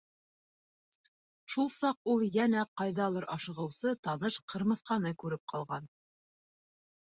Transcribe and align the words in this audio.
Шул 1.55 1.69
саҡ 1.75 1.99
ул 2.15 2.25
йәнә 2.29 2.65
ҡайҙалыр 2.83 3.29
ашығыусы 3.37 3.95
таныш 4.09 4.41
Ҡырмыҫҡаны 4.55 5.15
күреп 5.25 5.49
ҡалған. 5.57 5.91